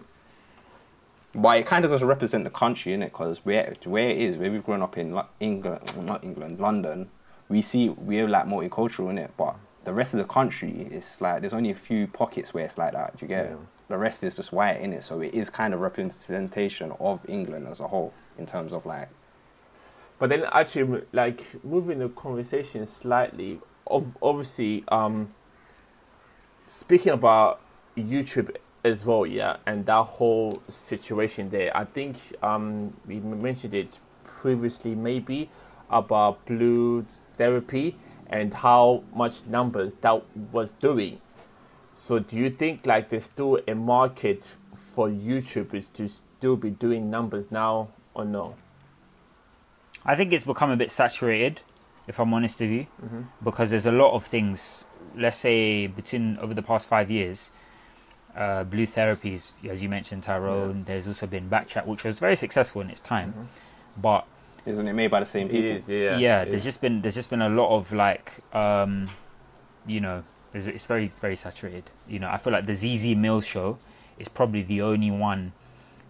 [1.35, 3.05] But it kind of doesn't represent the country, innit?
[3.11, 7.09] Because where where it is, where we've grown up in England, not England, London,
[7.49, 9.29] we see we're like multicultural, innit?
[9.37, 12.77] But the rest of the country is like there's only a few pockets where it's
[12.77, 13.15] like that.
[13.17, 13.45] Do you get?
[13.45, 13.57] it?
[13.91, 15.03] The rest is just white, in it.
[15.03, 19.09] So it is kind of representation of England as a whole in terms of like
[20.21, 23.59] but then actually, like moving the conversation slightly.
[23.87, 25.33] Of obviously, um,
[26.67, 27.59] speaking about
[27.97, 31.75] YouTube as well, yeah, and that whole situation there.
[31.75, 35.49] I think um, we mentioned it previously, maybe
[35.89, 37.03] about blue
[37.35, 37.97] therapy
[38.29, 41.19] and how much numbers that was doing.
[42.03, 47.11] So, do you think like there's still a market for YouTubers to still be doing
[47.11, 48.55] numbers now or no?
[50.03, 51.61] I think it's become a bit saturated,
[52.07, 53.21] if I'm honest with you, Mm-hmm.
[53.43, 54.85] because there's a lot of things.
[55.15, 57.51] Let's say between over the past five years,
[58.35, 60.85] uh, blue therapies, as you mentioned, Tyrone.
[60.85, 63.49] There's also been Backchat, which was very successful in its time,
[63.95, 64.25] but
[64.65, 65.69] isn't it made by the same people?
[65.77, 66.17] is, yeah.
[66.17, 66.71] yeah, It there's is.
[66.71, 69.09] just been there's just been a lot of like um
[69.85, 71.83] you know there's, it's very very saturated.
[72.07, 73.77] You know i feel like the ZeZe Millz show
[74.19, 75.53] is probably the only one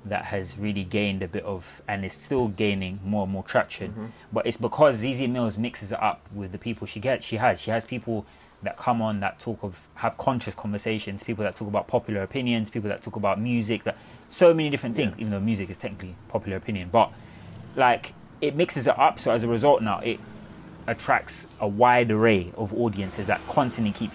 [0.04, 3.92] that has really gained a bit of and is still gaining more and more traction.
[3.92, 4.06] Mm-hmm.
[4.34, 7.62] but it's because ZeZe Millz mixes it up with the people she gets she has.
[7.62, 8.26] She has people
[8.64, 12.70] that come on that talk of have conscious conversations people that talk about popular opinions
[12.70, 13.98] people that talk about music that
[14.30, 16.90] so many different things even though music is technically popular opinion.
[16.92, 17.12] But
[17.76, 20.20] like it mixes it up so as a result now it
[20.88, 24.12] attracts a wide array of audiences that constantly keep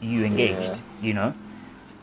[0.00, 0.78] you engaged Yeah.
[1.02, 1.34] you know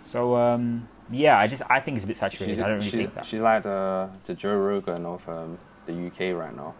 [0.04, 2.90] so um yeah i just i think it's a bit saturated She's, i don't really
[2.90, 6.74] think that she's like the, the Joe Rogan of um, the UK right now.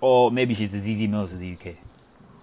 [0.00, 1.74] or maybe she's the ZeZe Millz of the uk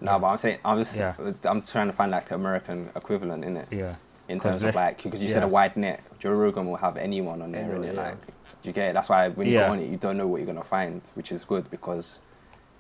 [0.01, 1.13] No, but I'm saying I'm just Yeah.
[1.45, 3.67] I'm trying to find like the American equivalent in it.
[3.71, 3.95] yeah
[4.27, 5.99] In terms of like because you said a wide net.
[6.19, 7.91] Joe Rogan will have anyone on there, yeah.
[7.91, 8.17] Like,
[8.61, 8.93] do you get it?
[8.93, 9.67] That's why when you Yeah.
[9.67, 12.19] go on it, you don't know what you're gonna find, which is good because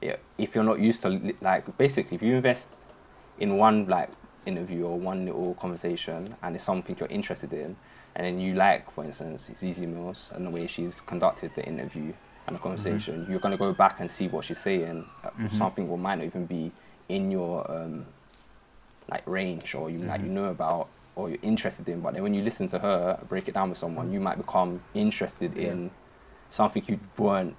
[0.01, 1.09] yeah, if you're not used to
[1.41, 2.69] like basically if you invest
[3.39, 4.09] in one like
[4.45, 7.75] interview or one little conversation and it's something you're interested in,
[8.15, 12.13] and then you like, for instance, ZeZe Millz and the way she's conducted the interview
[12.47, 15.05] and the conversation, you're gonna go back and see what she's saying.
[15.23, 15.49] Uh, Mhm.
[15.51, 16.71] Something will might not even be
[17.09, 18.05] in your um,
[19.09, 22.01] like range or you like you know about or you're interested in.
[22.01, 24.81] But then when you listen to her break it down with someone, you might become
[24.93, 25.91] interested in
[26.49, 27.55] something you weren't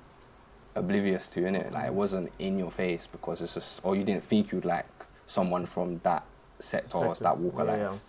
[0.75, 1.73] oblivious to in it.
[1.73, 4.87] Like it wasn't in your face because it's just or you didn't think you'd like
[5.27, 6.25] someone from that
[6.64, 7.24] sector or Sector.
[7.24, 8.00] that walk of Yeah, life.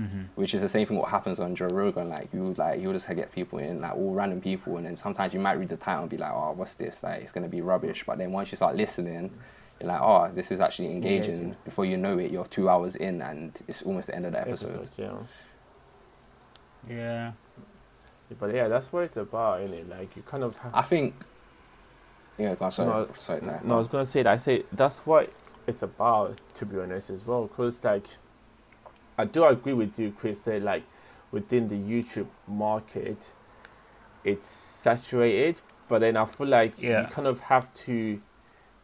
[0.00, 0.22] mm-hmm.
[0.34, 2.08] Which is the same thing what happens on Joe Rogan.
[2.08, 5.32] Like you like you just get people in like all random people, and then sometimes
[5.34, 7.02] you might read the title and be like, oh, what's this?
[7.02, 8.04] Like it's gonna be rubbish.
[8.06, 9.30] But then once you start listening,
[9.80, 11.30] you're like, oh, this is actually engaging.
[11.32, 11.56] Engaging.
[11.64, 14.40] Before you know it, you're two hours in, and it's almost the end of the
[14.40, 14.74] episode.
[14.74, 15.12] Episode, yeah.
[16.88, 17.32] yeah
[18.38, 19.88] But yeah, that's what it's about, isn't it?
[19.88, 20.74] Like you kind of have.
[20.74, 21.14] I think.
[22.38, 23.40] Yeah, go on, sorry, No, sorry.
[23.40, 23.60] Ty.
[23.64, 24.32] No, I was gonna say that.
[24.32, 25.30] I say that's what
[25.66, 27.48] it's about, to be honest, as well.
[27.48, 28.06] Cause like,
[29.18, 30.42] I do agree with you, Chris.
[30.42, 30.84] Say like,
[31.32, 33.32] within the YouTube market,
[34.24, 35.60] it's saturated.
[35.88, 37.02] But then I feel like Yeah.
[37.02, 38.20] you kind of have to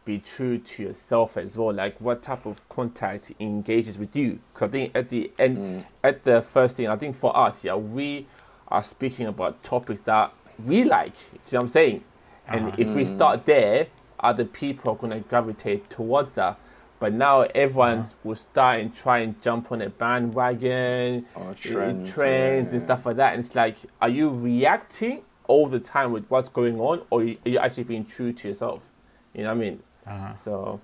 [0.05, 1.73] be true to yourself as well.
[1.73, 4.39] Like what type of contact engages with you?
[4.53, 5.83] Because I think at the end, Mm.
[6.03, 8.25] at the first thing, I think for us, yeah, we
[8.67, 10.31] are speaking about topics that
[10.65, 11.13] we like.
[11.13, 12.03] Do you know what I'm saying?
[12.47, 12.75] And Uh-huh.
[12.77, 13.87] if we start there,
[14.19, 16.57] other people are gonna gravitate towards that.
[16.99, 22.71] But now everyone's will start and try and jump on a bandwagon, Or trends, trends
[22.71, 23.33] and stuff like that.
[23.33, 27.23] And it's like, are you reacting all the time with what's going on, or are
[27.23, 28.89] you actually being true to yourself?
[29.33, 29.79] You know what I mean?
[30.07, 30.35] Uh-huh.
[30.35, 30.79] So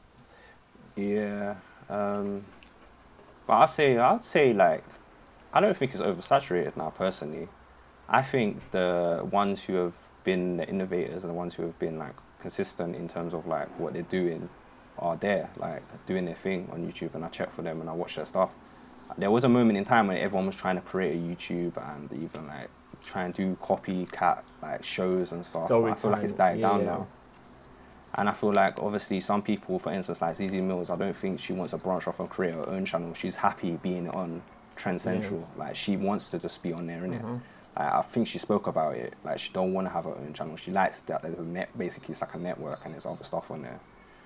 [0.96, 1.56] Yeah.
[1.90, 2.44] Um,
[3.48, 4.84] but I'd say I'd say like
[5.54, 7.48] I don't think it's oversaturated now personally.
[8.08, 9.94] I think the ones who have
[10.24, 13.68] been the innovators and the ones who have been like consistent in terms of like
[13.80, 14.50] what they're doing
[15.00, 17.94] are there, like doing their thing on YouTube and I check for them and I
[17.94, 18.52] watch their stuff.
[19.18, 22.12] There was a moment in time when everyone was trying to create a YouTube and
[22.14, 22.70] even like
[23.06, 25.66] try and do copycat like shows and stuff.
[25.66, 26.86] I feel like it's died down yeah.
[26.86, 27.08] now.
[28.16, 31.40] And I feel like obviously some people, for instance, like ZeZe Millz, I don't think
[31.40, 33.14] she wants to branch off and create her own channel.
[33.14, 34.42] She's happy being on
[34.76, 35.48] Trend Central.
[35.56, 37.22] Like she wants to just be on there, innit?
[37.22, 37.42] Mhm.
[37.78, 39.14] Like, I think she spoke about it.
[39.24, 40.58] Like she don't want to have her own channel.
[40.58, 41.70] She likes that there's a net.
[41.78, 43.80] Basically, it's like a network and there's other stuff on there.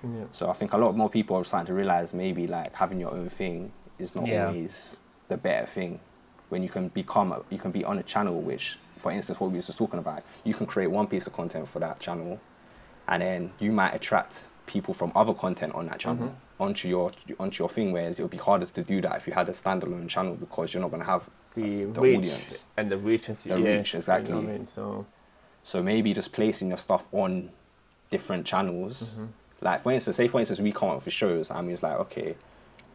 [0.04, 0.24] Yeah.
[0.32, 3.12] So I think a lot more people are starting to realize maybe like having your
[3.12, 4.46] own thing is not Yeah.
[4.48, 6.00] always the better thing.
[6.48, 9.50] When you can become, a, you can be on a channel which, for instance, what
[9.50, 12.38] we were just talking about, you can create one piece of content for that channel,
[13.08, 16.34] and then you might attract people from other content on that channel Mhm.
[16.60, 17.92] onto your onto your thing.
[17.92, 20.72] Whereas it would be harder to do that if you had a standalone channel because
[20.72, 21.28] you're not going to have.
[21.54, 22.64] the, The reach audience.
[22.76, 24.34] and the reach and The yes, reach, you know exactly.
[24.34, 24.66] what I mean?
[24.66, 25.06] So
[25.62, 27.50] So maybe just placing your stuff on
[28.10, 29.16] different channels.
[29.18, 29.28] mhm.
[29.64, 32.36] Like for instance, say for instance we come up with shows and it's like, okay,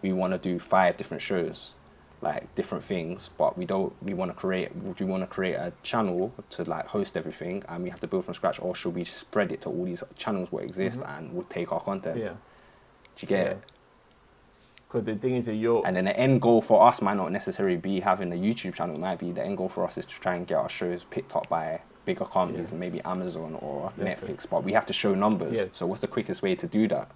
[0.03, 1.73] we want to do five different shows,
[2.21, 3.91] like different things, but we don't.
[4.03, 4.73] We want to create.
[4.75, 8.08] Would we want to create a channel to like host everything, and we have to
[8.08, 11.17] build from scratch, or should we spread it to all these channels what exist Mhm.
[11.17, 12.17] and would take our content?
[12.17, 12.29] yeah.
[12.29, 12.36] Do
[13.21, 13.51] you get Yeah.
[13.53, 13.63] it?
[14.88, 17.32] Because the thing is that you're And then the end goal for us might not
[17.32, 18.95] necessarily be having a YouTube channel.
[18.95, 21.03] It might be the end goal for us is to try and get our shows
[21.03, 22.78] picked up by bigger companies, Yeah.
[22.84, 24.36] maybe Amazon or Definitely.
[24.36, 24.50] Netflix.
[24.50, 25.56] But we have to show numbers.
[25.56, 25.74] Yes.
[25.78, 27.08] So what's the quickest way to do that?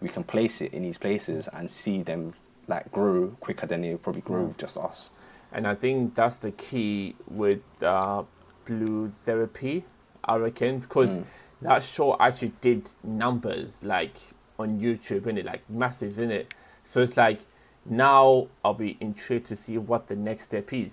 [0.00, 2.22] We can place it in these places and see them
[2.68, 4.48] like grow quicker than they probably grow Mm.
[4.48, 5.10] with just us.
[5.52, 8.22] And I think that's the key with uh,
[8.66, 9.84] Blue Therapy,
[10.24, 11.24] I reckon, because Mm.
[11.62, 14.16] that show actually did numbers like
[14.58, 15.44] on YouTube, innit?
[15.52, 16.46] Like massive, innit?
[16.84, 17.40] So it's like
[17.84, 20.92] now I'll be intrigued to see what the next step is.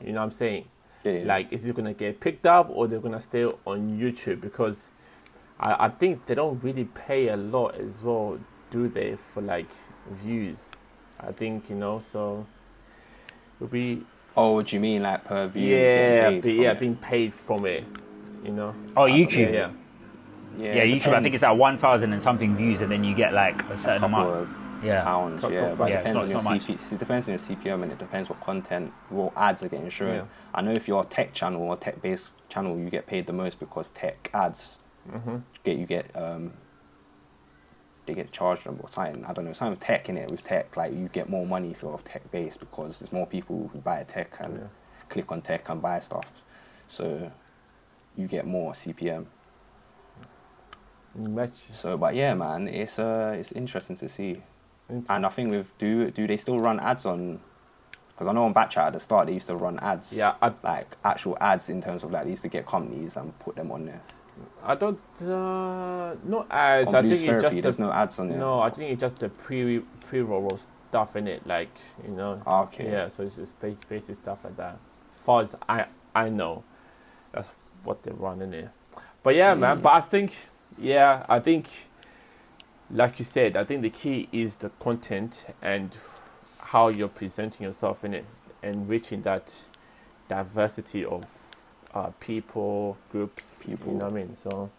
[0.00, 0.64] You know what I'm saying?
[1.04, 1.24] Yeah, yeah.
[1.24, 4.40] Like, is it gonna get picked up or they're gonna stay on YouTube?
[4.40, 4.88] Because
[5.60, 8.38] I, I think they don't really pay a lot as well,
[8.70, 9.68] do they, for like
[10.10, 10.72] views?
[11.20, 12.46] I think you know, so
[13.58, 14.02] it'll be
[14.36, 15.76] oh, what do you mean like per view?
[15.76, 16.80] yeah, be, yeah, it?
[16.80, 17.84] being paid from it,
[18.44, 18.74] you know.
[18.96, 19.52] Oh, Yeah, YouTube.
[19.52, 19.70] yeah.
[20.56, 20.94] Yeah, YouTube.
[21.14, 21.34] I think depends.
[21.34, 24.18] it's like one thousand and something views, and then you get like a certain couple
[24.20, 24.42] amount.
[24.42, 24.48] of
[24.84, 25.04] Yeah.
[25.04, 25.74] pounds, Couple yeah.
[25.74, 26.66] But Yeah, it it's depends not- on your it's.
[26.66, 29.88] CP, it depends on your CPM and it depends what content, what ads are getting
[29.90, 30.14] shown.
[30.16, 30.24] Yeah.
[30.54, 33.32] I know if you're a tech channel or tech based channel, you get paid the
[33.32, 34.78] most because tech ads
[35.10, 36.52] hmm get you get um
[38.06, 39.24] they get charged or something.
[39.24, 40.30] I don't know, something with tech in it.
[40.30, 43.68] With tech, like you get more money if you're tech based because there's more people
[43.72, 44.66] who buy tech and Yeah.
[45.08, 46.30] click on tech and buy stuff.
[46.86, 47.30] So
[48.16, 49.26] you get more CPM.
[51.16, 51.54] Match.
[51.70, 54.34] So, but yeah, man, it's uh, it's interesting to see.
[54.88, 57.40] And I think with do do they still run ads on?
[58.08, 60.12] Because I know on Backchat at the start they used to run ads.
[60.12, 63.36] Yeah, I, Like actual ads in terms of like they used to get companies and
[63.38, 64.00] put them on there.
[64.62, 66.92] I don't uh, no ads.
[66.92, 68.38] on I think it's just there's the, no ads on there.
[68.38, 68.60] no.
[68.60, 72.40] I think it's just the pre pre roll stuff in it, like you know.
[72.46, 72.90] Okay.
[72.90, 73.54] Yeah, so it's just
[73.88, 74.78] basic stuff like that.
[75.14, 76.62] Far as I I know,
[77.32, 77.50] that's
[77.84, 78.72] what they run in there.
[79.22, 79.78] But yeah, man.
[79.78, 79.82] Mm.
[79.82, 80.36] But I think
[80.78, 81.68] yeah, I think
[82.94, 85.90] like you said, I think the key is the content and
[86.60, 88.24] how you're presenting yourself in it
[88.62, 89.66] and reaching that
[90.28, 91.24] diversity of
[91.92, 93.92] uh, people, groups, People.
[93.92, 94.34] You know what I mean?
[94.36, 94.70] So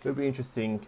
[0.00, 0.86] it'll be interesting.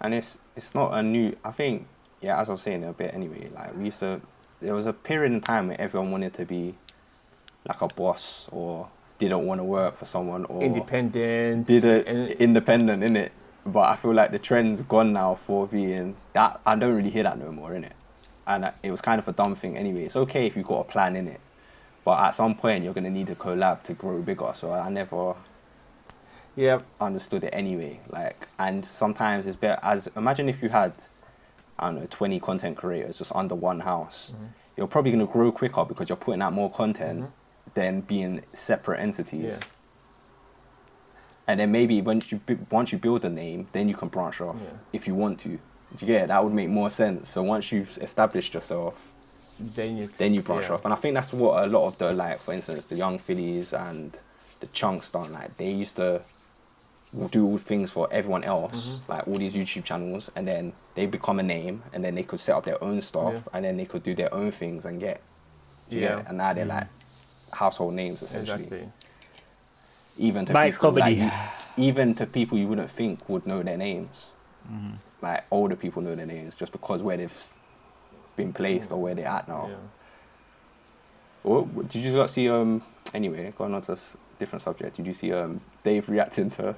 [0.00, 1.36] and it's it's not a new.
[1.44, 1.86] I think
[2.22, 3.50] yeah, as I was saying a bit anyway.
[3.54, 4.20] Like we used to,
[4.62, 6.74] there was a period in time where everyone wanted to be
[7.68, 11.66] like a boss or didn't want to work for someone or Independent.
[11.66, 12.06] did it
[12.40, 13.32] independent in it.
[13.66, 16.60] But I feel like the trend's gone now for being that.
[16.64, 17.92] I don't really hear that no more in it,
[18.46, 20.04] and it was kind of a dumb thing anyway.
[20.04, 21.40] It's okay if you've got a plan in it,
[22.04, 24.52] but at some point you're gonna need a collab to grow bigger.
[24.54, 25.34] So I never
[26.54, 28.00] yeah, understood it anyway.
[28.08, 30.92] Like, and sometimes it's better as imagine if you had,
[31.78, 34.30] I don't know, twenty content creators just under one house.
[34.32, 34.44] Mm-hmm.
[34.76, 37.30] You're probably gonna grow quicker because you're putting out more content Mhm.
[37.74, 39.58] than being separate entities.
[39.60, 39.68] Yeah.
[41.48, 44.56] And then maybe once you once you build a name, then you can branch off
[44.60, 44.68] Yeah.
[44.92, 45.58] if you want to.
[45.98, 46.26] Get it?
[46.28, 47.28] That would make more sense.
[47.28, 48.94] So once you've established yourself,
[49.58, 50.74] Then you then you branch yeah.
[50.74, 50.84] off.
[50.84, 53.72] And I think that's what a lot of the like, for instance, the Yung Fillys
[53.72, 54.18] and
[54.60, 55.32] the Chunkz done.
[55.32, 56.20] Like they used to
[57.30, 59.08] do all things for everyone else, Mhm.
[59.08, 62.40] like all these YouTube channels, and then they become a name, and then they could
[62.40, 63.40] set up their own stuff, Yeah.
[63.54, 65.20] and then they could do their own things and get,
[65.88, 66.18] get Yeah.
[66.18, 66.26] it?
[66.28, 66.80] And now they're Mm.
[66.80, 66.88] like
[67.52, 68.64] household names essentially.
[68.64, 68.88] Exactly.
[70.18, 71.30] Even to Mike's people, like, you-
[71.76, 74.32] even to people you wouldn't think would know their names.
[74.70, 74.94] Mhm.
[75.22, 77.50] Like older people know their names just because where they've
[78.36, 79.68] been placed or where they're at now.
[79.68, 79.76] Yeah.
[81.44, 82.48] Oh, did you not see?
[82.48, 82.82] Um.
[83.14, 84.96] Anyway, going on to a s- different subject.
[84.96, 86.74] Did you see um Dave reacting to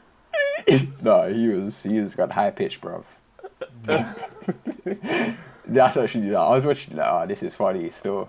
[1.03, 3.05] no, he was he was got high pitch, bruv.
[5.69, 7.91] That's actually like, I was watching like, oh, this is funny.
[7.91, 8.29] Still,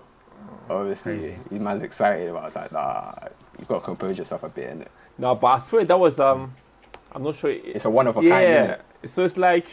[0.68, 1.36] obviously, Crazy.
[1.50, 2.38] he man's excited about.
[2.38, 2.42] It.
[2.42, 3.12] I was like, nah,
[3.58, 4.78] you got to compose yourself a bit.
[4.78, 4.88] Innit?
[5.18, 6.54] No, but I swear that was um,
[7.12, 7.50] I'm not sure.
[7.50, 8.30] It, It's a one of a yeah.
[8.30, 9.08] kind, innit?
[9.08, 9.66] So it's like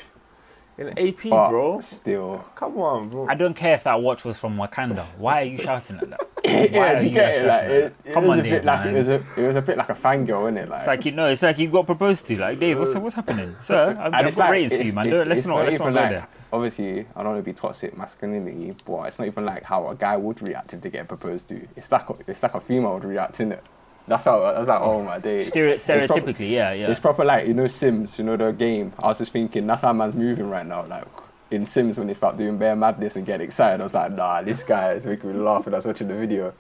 [0.78, 1.80] an AP, But bro.
[1.82, 3.28] Still, Come on, bro.
[3.28, 5.04] I don't care if that watch was from Wakanda.
[5.18, 6.20] Why are you shouting at that?
[6.48, 7.48] Yeah, do you you get it?
[7.48, 8.96] Like, it, it Come was on, a bit like man.
[8.96, 10.70] it was a it was a bit like a fangirl, innit?
[10.70, 12.38] Like, It's like you know, it's like you got proposed to.
[12.38, 13.90] Like Dave, what's what's happening, sir?
[14.00, 15.08] I've, And I've got like- ratings for you, man.
[15.08, 16.28] it's- let's it's not let's not go like, there.
[16.54, 19.96] Obviously, I don't want to be toxic masculinity, but it's not even like how a
[19.96, 21.68] guy would react if they get proposed to.
[21.76, 23.60] It's like a, it's like a female would react, innit?
[24.08, 24.40] That's how.
[24.40, 25.42] That's like, oh my day.
[25.42, 26.88] Stereo, It's proper- stereotypically, yeah, yeah.
[26.90, 28.94] It's proper like you know Sims, you know the game.
[29.00, 30.86] I was just thinking that's how man's moving right now.
[30.86, 31.04] Like
[31.52, 34.42] in Sims when they start doing bare madness and get excited, I was like, nah,
[34.42, 36.54] this guy is making me laugh when I was watching the video.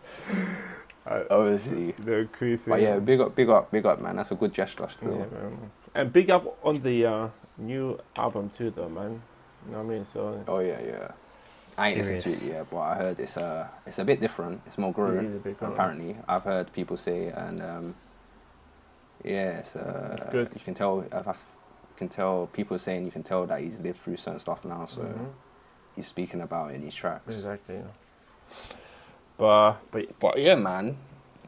[1.06, 2.70] Uh, Obviously, They're crazy.
[2.70, 4.18] but yeah, big up, big up, big up, man.
[4.18, 5.18] That's a good gesture still.
[5.32, 5.50] Yeah.
[5.96, 9.22] And big up on the uh, new album too, though, man.
[9.66, 10.06] You know what I mean?
[10.06, 11.12] So Oh yeah, yeah.
[11.78, 14.62] I ain't listened to it yet, but I heard it's uh it's a bit different.
[14.66, 15.20] It's more it groove.
[15.24, 15.72] is a big one.
[15.72, 17.96] apparently i've heard people say and um
[19.24, 20.50] yeah it's, uh, That's good.
[20.56, 21.34] you can tell I've, you
[21.98, 25.02] can tell people saying you can tell that he's lived through certain stuff now so
[25.02, 25.30] Mhm.
[25.96, 27.76] he's speaking about it in his tracks Exactly.
[27.76, 28.76] Yeah.
[29.38, 30.98] But but but yeah man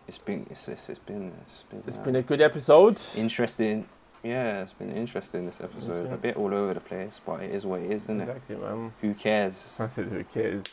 [0.08, 3.00] it's been it's, it's, it's been it's been, it's uh, been a good episode.
[3.18, 3.88] interesting
[4.24, 6.14] yeah it's been interesting this episode Yeah.
[6.14, 8.56] a bit all over the place but it is what it is isn't it Exactly,
[8.58, 8.94] man.
[9.02, 10.64] who cares I said who cares?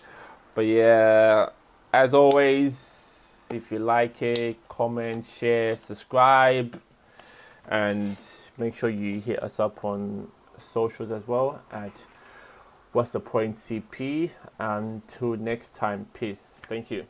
[0.55, 1.51] But yeah,
[1.93, 6.75] as always, if you like it, comment, share, subscribe,
[7.69, 8.17] and
[8.59, 12.07] make sure you hit us up on socials as well at
[12.93, 14.31] What's the Point CP.
[14.59, 16.63] Until next time, peace.
[16.67, 17.07] Thank you.